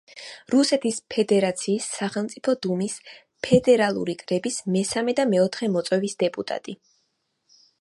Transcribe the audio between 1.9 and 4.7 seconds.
სახელმწიფო დუმის ფედერალური კრების